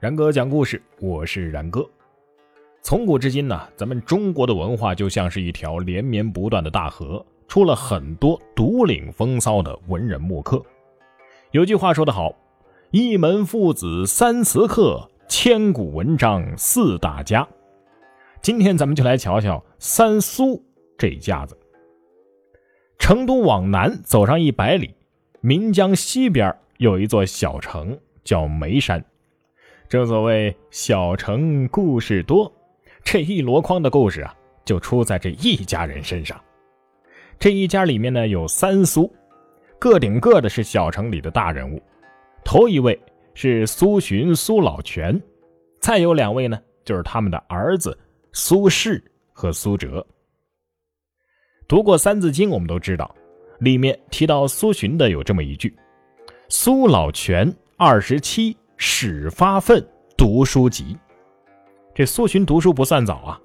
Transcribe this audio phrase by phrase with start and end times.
[0.00, 1.86] 然哥讲故事，我是然哥。
[2.80, 10.64] 从古至今呢，咱们中国的文化就像是一条连绵不断的大河，出了很多独领风骚的文人墨客。
[11.50, 12.34] 有句话说得好
[12.92, 17.46] ：“一门父子三词客，千古文章四大家。”
[18.40, 20.64] 今天咱们就来瞧瞧三苏
[20.96, 21.54] 这一家子。
[22.98, 24.94] 成都往南走上一百里，
[25.42, 29.04] 岷江西边有一座小城，叫眉山。
[29.90, 32.50] 正所谓小城故事多，
[33.02, 34.32] 这一箩筐的故事啊，
[34.64, 36.40] 就出在这一家人身上。
[37.40, 39.12] 这一家里面呢有三苏，
[39.80, 41.82] 个顶个的是小城里的大人物。
[42.44, 42.96] 头一位
[43.34, 45.20] 是苏洵、苏老泉，
[45.80, 47.98] 再有两位呢，就是他们的儿子
[48.32, 50.06] 苏轼和苏辙。
[51.66, 53.12] 读过《三字经》，我们都知道，
[53.58, 55.76] 里面提到苏洵的有这么一句
[56.48, 60.96] ：“苏老泉二十七。”始发愤读书籍，
[61.94, 63.40] 这苏洵读书不算早啊，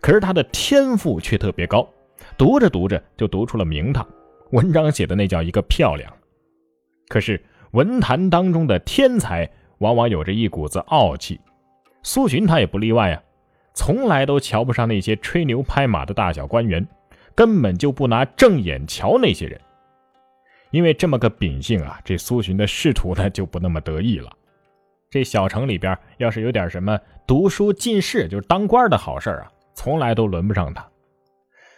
[0.00, 1.86] 可是他的天赋却特别高，
[2.38, 4.08] 读着读着就读出了名堂，
[4.50, 6.10] 文章写的那叫一个漂亮。
[7.08, 7.38] 可是
[7.72, 11.38] 文坛当中的天才往往有着一股子傲气，
[12.02, 13.22] 苏洵他也不例外啊，
[13.74, 16.88] 从来都瞧不上那些吹牛拍马的大小官员，
[17.34, 19.60] 根本就不拿正眼瞧那些人。
[20.70, 24.32] 因为这么个秉性啊，这苏洵的仕途呢就不那么得意了。
[25.10, 30.86] 这小城里边要是有点什么读书进士，就是当官的好事啊，从来都轮不上他。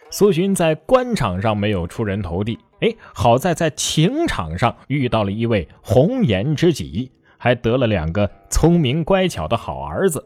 [0.09, 10.21] 苏洵在官场上没有出人头地，哎，好在在情场上遇到了一位红颜知己，还得了两个聪明乖巧的好儿子。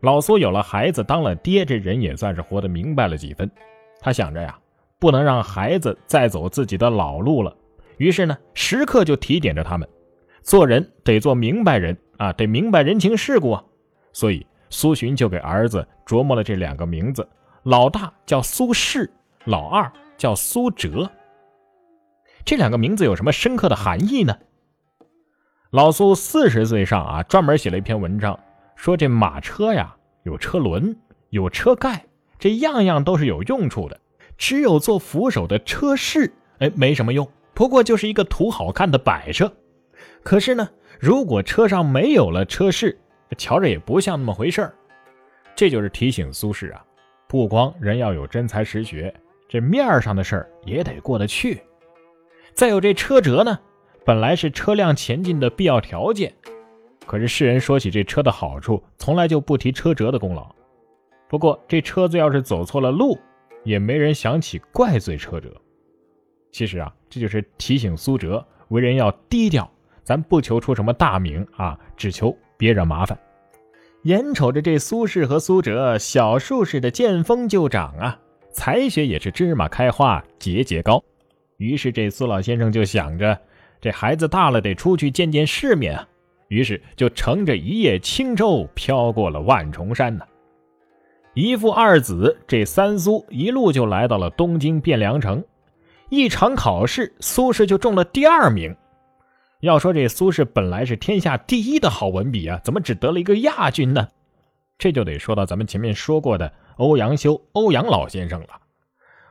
[0.00, 3.48] 老苏有了孩子，当了爹，这人也算是活得明白了几分。
[4.00, 4.58] 他想着呀，
[4.98, 7.56] 不能让孩子再走自己的老路了，
[7.98, 9.88] 于是呢，时刻就提点着他们。
[10.46, 13.64] 做人得做明白人啊，得明白人情世故啊，
[14.12, 17.28] 所以苏洵就给儿子琢磨了这两个名字，
[17.64, 19.10] 老大叫苏轼，
[19.44, 21.10] 老二叫苏辙。
[22.44, 24.38] 这两个名字有什么深刻的含义呢？
[25.70, 28.38] 老苏四十岁上啊，专门写了一篇文章，
[28.76, 30.96] 说这马车呀有车轮，
[31.30, 32.06] 有车盖，
[32.38, 33.98] 这样样都是有用处的，
[34.38, 39.52] 只有做扶手的车饰，哎，没什么用，不过就是一个图好看的摆设。
[40.22, 40.68] 可是呢，
[40.98, 42.98] 如果车上没有了车饰，
[43.38, 44.74] 瞧着也不像那么回事儿。
[45.54, 46.84] 这就是提醒苏轼啊，
[47.26, 49.14] 不光人要有真才实学，
[49.48, 51.60] 这面上的事儿也得过得去。
[52.54, 53.58] 再有这车辙呢，
[54.04, 56.32] 本来是车辆前进的必要条件，
[57.06, 60.54] 可是世人说起这车的好处，从来就不提车辙的功劳。
[61.28, 63.18] 不过这车子要是走错了路，
[63.64, 65.50] 也没人想起怪罪车辙。
[66.52, 69.70] 其实啊，这就是提醒苏辙为人要低调。
[70.06, 73.18] 咱不求出什么大名啊，只求别惹麻烦。
[74.04, 78.16] 眼瞅着这苏轼和苏辙小树似的见风就长啊，
[78.52, 81.02] 才学也是芝麻开花节节高。
[81.56, 83.36] 于是这苏老先生就想着，
[83.80, 86.06] 这孩子大了得出去见见世面啊。
[86.46, 90.24] 于是就乘着一叶轻舟飘过了万重山呢。
[91.34, 95.44] 一父二子这三苏一路就来到了东京汴梁城，
[96.10, 98.72] 一场考试，苏轼就中了第二名。
[99.60, 104.08] 要说这苏轼本来是天下第一的好文笔啊，怎么只得了一个亚军呢？
[104.78, 108.48] 这就得说到咱们前面说过的欧阳修欧阳老先生了。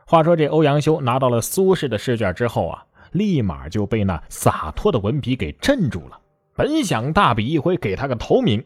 [0.04, 6.20] 话说这欧阳修拿到了苏轼的试卷之后啊，立马就被那洒脱的文笔给镇住了。
[6.56, 8.64] 本想大笔一挥给他个头名，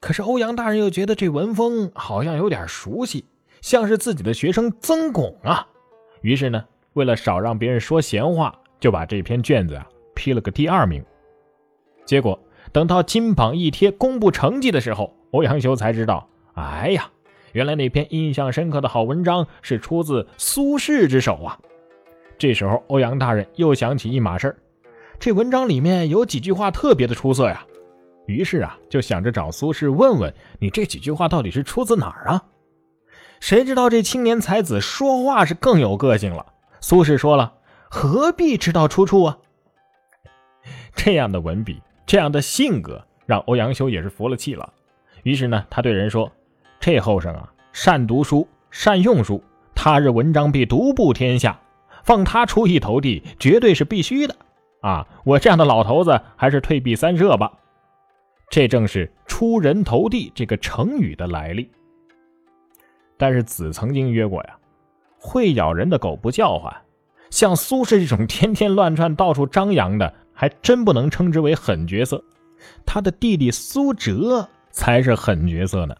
[0.00, 3.24] 可是欧阳大人又觉得这文风好像有点熟悉，
[3.60, 5.66] 像是自己的学生曾巩啊。
[6.20, 9.86] 于是呢，为了少让别人说闲话，就把这篇卷子啊。
[10.20, 11.02] 批了个第二名，
[12.04, 12.38] 结果
[12.72, 17.10] 等到金榜一贴公布成绩的时候，欧阳修才知道，哎呀，
[17.52, 21.58] 原来那篇印象深刻的好文章是出自苏轼之手啊！
[22.36, 24.56] 这时候，欧阳大人又想起一码事儿，
[25.18, 27.64] 这文章里面有几句话特别的出色呀，
[28.26, 32.44] 于是啊，就想着找苏轼问问你这几句话到底是出自哪儿啊？
[33.40, 36.44] 谁知道这青年才子说话是更有个性了，
[36.82, 37.54] 苏轼说了，
[37.88, 39.38] 何必知道出处啊？
[40.94, 44.72] 这样的文笔，这样的性格，让欧阳修也是服了气了。
[45.22, 46.30] 于是呢，他对人说
[46.80, 49.42] ：“这后生啊，善读书，善用书，
[49.74, 51.60] 他日文章必独步天下，
[52.04, 54.34] 放他出一头地，绝对是必须的。
[54.80, 57.52] 啊，我这样的老头子，还是退避三舍吧。”
[58.50, 61.70] 这正是“出人头地”这个成语的来历。
[63.16, 64.56] 但是子曾经曰过呀
[65.20, 66.74] ：“会咬人的狗不叫唤。”
[67.30, 70.14] 像苏轼这种天天乱窜、到处张扬的。
[70.40, 72.24] 还真不能称之为狠角色，
[72.86, 75.94] 他的弟弟苏辙才是狠角色呢。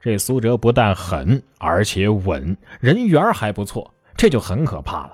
[0.00, 5.12] 这苏辙不但狠，而且稳，人缘还不错，这就很可怕了。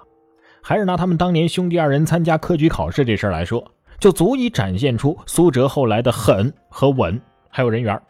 [0.62, 3.68] 还是拿他们当年兄弟二人参加科举考试这事儿来说，
[3.98, 8.00] 就足以展现出苏辙后来的狠和稳，还有人缘。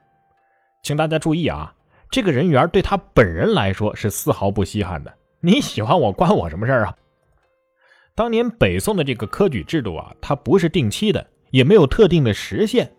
[0.83, 1.73] 请大家注意啊，
[2.11, 5.11] 这个人缘对他本人来说是丝毫不稀罕的。
[5.41, 6.95] 你喜欢我，关我什么事儿啊？
[8.15, 12.93] 当年北宋的这个科举制度啊，它不是定期的，也没有特定的时限。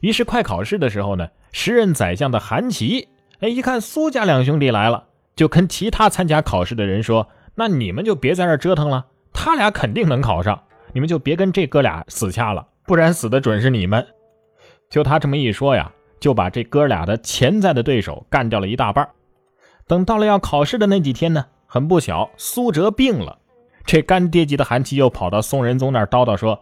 [0.00, 3.08] 于是快考试的时候呢，时任宰相的韩琦。
[3.40, 10.62] 哎，一看苏家两兄弟来了，就跟其他参加考试的人说：“那你们就别在这折腾了，他俩肯定能考上，
[10.94, 14.06] 你们就别跟这哥俩死掐了，不然死的准是你们。”
[14.88, 19.06] 就他这么一说呀，就把这哥俩的潜在的对手干掉了一大半。
[19.86, 23.38] 等到了要考试的那几天呢，很不巧，苏辙病了，
[23.84, 26.58] 这干爹级的韩琦又跑到宋仁宗那儿叨叨说：“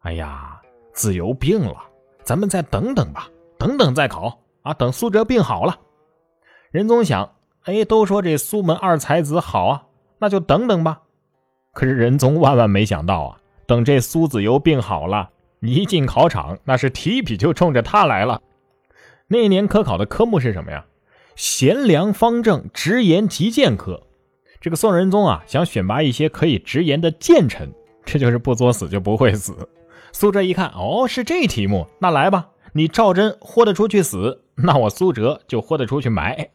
[0.00, 0.60] 哎呀，
[0.92, 1.76] 子由病了，
[2.22, 3.28] 咱们再等等吧，
[3.58, 5.78] 等等再考啊，等苏辙病好了。”
[6.70, 7.32] 仁宗想，
[7.64, 9.82] 哎，都说这苏门二才子好啊，
[10.18, 11.00] 那就等等吧。
[11.72, 15.30] 可是仁宗万万没想到啊，等这苏子由病好了，
[15.60, 18.40] 一进考场，那是提笔就冲着他来了。
[19.28, 20.84] 那年科考的科目是什么呀？
[21.36, 24.05] 贤良方正直言极谏科。
[24.60, 27.72] 这个宋仁宗啊，想选拔一些可以直言的谏臣，
[28.04, 29.68] 这就是不作死就不会死。
[30.12, 36.48] 苏辙一看，哦，是这题目，那来吧，你赵祯豁得出去死，那我苏辙就豁得出去埋。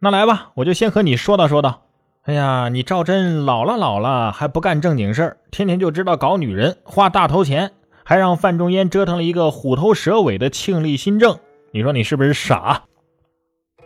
[0.00, 1.82] 那来吧，我就先和你说道说道。
[2.22, 7.72] 哎呀，你赵祯老了老了还不干正经事儿，天天就知道搞女人，花大头钱，
[8.02, 11.38] 还让范仲淹折腾了一个虎头蛇尾的庆历新政。
[11.70, 12.84] 你说你是不是傻？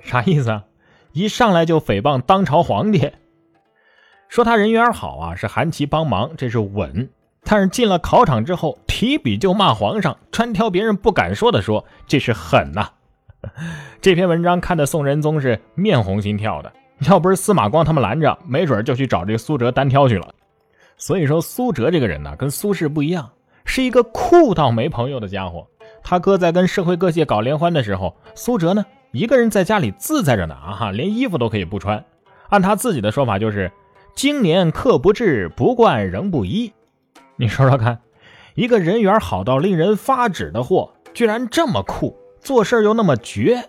[0.00, 0.64] 啥意思啊？
[1.12, 3.10] 一上来就诽谤当朝皇帝，
[4.28, 7.08] 说他人缘好啊，是韩琦帮忙，这是稳。
[7.44, 12.90] 但是进了考场之后，提笔就骂皇上，专挑别人不敢说的说，这是狠呐。
[14.02, 16.72] 这篇文章看的宋仁宗是面红心跳的，
[17.08, 20.28] 要不是司马光他们拦着，没准就去找这个苏辙单挑去了。
[20.96, 23.30] 所以说，苏辙这个人呢，跟苏轼不一样，
[23.64, 25.66] 是一个酷到没朋友的家伙。
[26.02, 32.04] 他哥在跟社会各界搞联欢的时候，苏辙呢一个人在家里自在着呢啊哈，连衣服都可以不穿。
[32.48, 33.70] 按他自己的说法就是
[34.18, 36.72] “经年客不至，不惯仍不依”。
[37.38, 38.00] 你说说看，
[38.56, 42.18] 一个人缘好到令人发指的货，居然这么酷！
[42.40, 43.62] 做事又那么绝，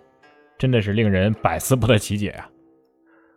[0.58, 2.50] 真的是令人百思不得其解啊！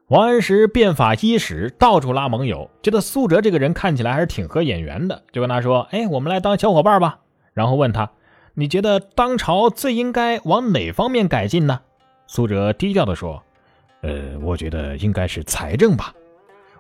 [0.07, 7.19] 王安石变法伊始，到处拉盟友，觉得苏辙这个人看起来还是挺合眼缘的，就跟他说：“哎，我们来当小伙伴吧。”
[7.53, 8.11] 然后问他
[8.57, 11.81] ：“你觉得当朝最应该往哪方面改进呢？”
[12.27, 13.43] 苏辙低调地说
[14.01, 16.15] ：“呃，我觉得应该是财政吧。”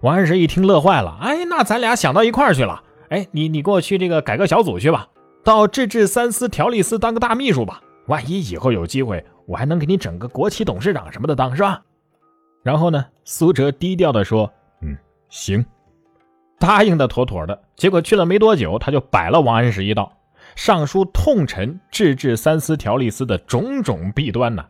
[0.02, 2.82] 王安石一听乐坏了：“哎，那咱俩想到一块儿去了。
[3.10, 5.06] 哎，你你给我去这个改革小组去吧，
[5.44, 11.80] 到制治三司条例司当个大秘书吧。”万一以后有机会，我还能给你整个国企董事长什么的当，是吧？
[12.64, 14.52] 然后呢，苏辙低调的说
[14.82, 14.96] ：“嗯，
[15.28, 15.64] 行，
[16.58, 20.12] 答应的妥妥的。”结果去了没多久，他就摆了王安石一道，
[20.56, 24.64] 上书痛陈制治三司条例司的种种弊端呢。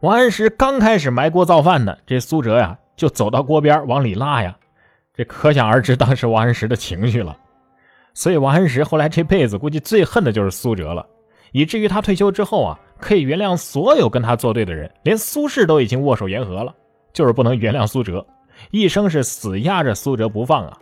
[0.00, 4.54] 王安石刚开始埋锅造饭呢，这苏辙呀就走到锅边往里拉呀，
[5.14, 7.34] 这可想而知当时王安石的情绪了。
[8.12, 11.06] 所以王安石后来这辈子估计最恨的就是苏辙了。
[11.52, 16.74] 以至于他退休之后啊，可以原谅所有跟他作对的人，连苏轼都已经握手言和了，
[17.14, 18.26] 就是不能原谅苏辙，
[18.70, 20.76] 一生是死压着苏辙不放啊。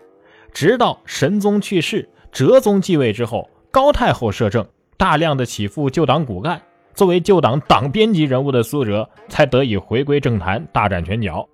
[0.53, 4.67] 直到神宗去世，哲宗继位之后，高太后摄政，
[4.97, 6.61] 大量的起复旧党骨干，
[6.95, 11.49] 作为旧党党编辑人物的苏辙才得以回归政坛，大展拳脚。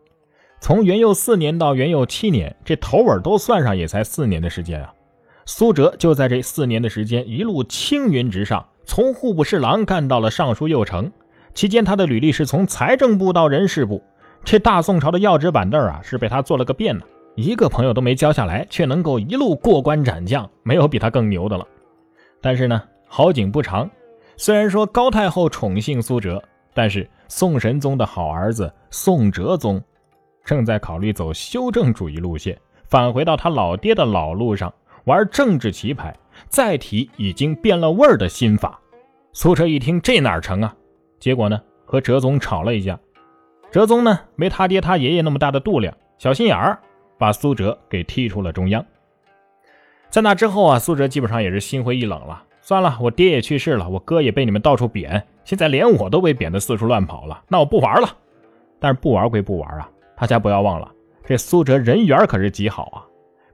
[0.65, 4.95] 从元佑四年到元佑七年，这头尾都算上也才四年的时间啊。
[5.45, 8.67] 苏辙就在这四年的时间一路青云直上。
[8.87, 11.13] 从户部侍郎干到了尚书右丞，
[11.53, 14.03] 期间他的履历是从财政部到人事部，
[14.43, 17.05] 这大宋朝的要职板凳啊，是被他做了个遍呢。
[17.35, 21.69] 一个朋友都没交下来，却能够一路过关斩将，没有比他更牛的了。
[22.41, 23.91] 但是呢，好景不长，
[24.39, 26.43] 虽然说高太后宠幸苏辙，
[26.73, 29.83] 但是宋神宗的好儿子宋哲宗，
[30.45, 34.73] 正在考虑走修正主义路线，返回到他老爹的老路上，
[35.05, 36.15] 玩政治棋牌。
[36.49, 38.79] 再提已经变了味儿的新法，
[39.33, 40.75] 苏辙一听这哪成啊？
[41.21, 42.99] 结果呢，和哲宗吵了一架。
[43.71, 46.77] 哲宗呢，没他爹他爷爷那么大的度量，小心眼儿，
[47.19, 48.85] 把苏辙给踢出了中央。
[50.11, 52.43] 在那之后啊，苏辙基本上也是心灰意冷了。
[52.61, 58.09] 算了，我爹也去世了，我哥也被你们到处贬，现在连我都被贬得四处乱跑了，那我不玩了。
[58.81, 60.91] 但是不玩归不玩啊，大家不要忘了，
[61.25, 63.05] 这苏辙人缘可是极好啊。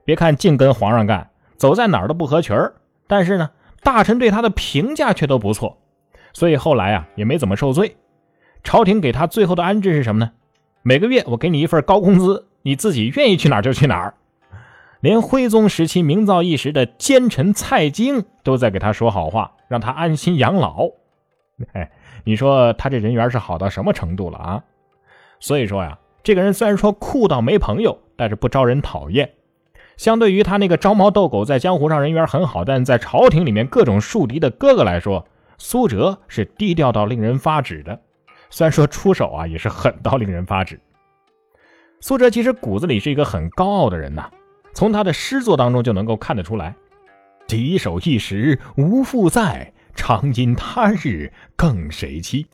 [0.03, 1.29] 别看净跟皇上干。
[1.57, 2.73] 走在哪儿都不合群儿，
[3.05, 3.51] 但是呢，
[3.83, 5.77] 大臣对他的评价却都不错。
[6.33, 7.97] 所以后来啊也没怎么受罪。
[8.63, 10.31] 朝廷给他最后的安置是什么呢？
[10.81, 14.15] 每个月我给你一份高工资，你自己愿意去哪儿就去哪儿。
[15.01, 20.89] 连徽宗时期名噪一时的奸臣蔡京都在给他说好话，让他安心养老。
[21.73, 21.91] 哎，
[22.25, 24.63] 你说他这人缘是好到什么程度了啊？
[25.39, 29.31] 所以说呀，这个人虽然说酷到没朋友，但是不招人讨厌。
[29.97, 37.99] 相对于他那个招猫逗狗，在江湖上人缘很好，但在朝廷里面各种树敌的哥哥来说，苏辙是低调到令人发指的。
[38.49, 40.79] 虽然说出手啊，也是狠到令人发指。
[41.99, 44.29] 苏辙其实骨子里是一个很高傲的人呐，
[44.73, 46.75] 从他的诗作当中就能够看得出来
[47.47, 52.47] ：“敌手一时无复在，常因他日更谁欺。”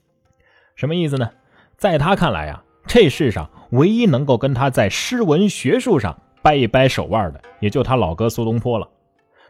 [0.75, 1.29] 什么意思呢？
[1.77, 6.17] 在他看来啊，这世上唯一能够跟他在诗文学术上。
[6.39, 8.87] 掰一掰手腕的，也就他老哥苏东坡了。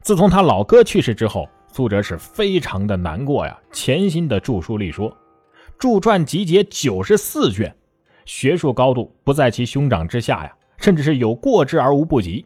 [0.02, 5.16] 自从他老哥去世之后，苏辙是非常的难过呀，潜心的著书立说，
[5.78, 7.76] 著传集结九十四卷，
[8.26, 12.44] 学术高度不在其兄长之下呀，甚至是有过之而无不及。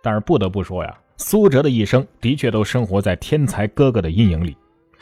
[0.00, 4.56] 但是不得不说呀，苏辙的一生的确都生活在天才哥哥的阴影里，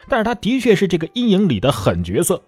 [0.08, 2.40] 但是他的确是这个阴影里的狠角色，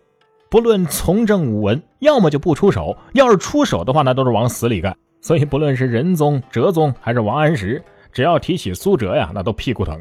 [0.52, 4.94] 不论从政武文，要么就不出手，要是出手的话，那都是往死里干。
[5.22, 7.82] 所以，不论是仁宗、哲宗还是王安石，
[8.12, 9.98] 只要提起苏辙呀，那都屁股疼。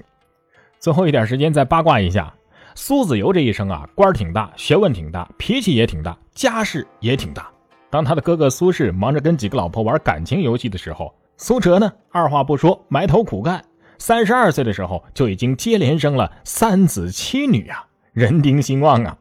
[0.78, 2.34] 最后一点时间再八卦一下，
[2.76, 7.50] 苏子由这一生啊，官挺大，学问挺大，脾气也挺大，家世也挺大。
[7.90, 13.64] 当他的哥哥苏轼忙着跟几个老婆玩感情游戏的时候，苏辙呢，二话不说埋头苦干。
[14.00, 19.18] 三十二岁的时候，就已经接连生了三子七女啊，人丁兴旺啊。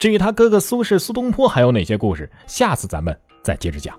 [0.00, 3.94] 至于他哥哥苏轼、苏东坡还有哪些故事，下次咱们再接着讲。